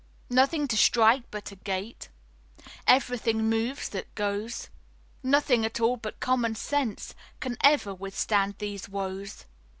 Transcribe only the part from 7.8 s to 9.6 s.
withstand these woes.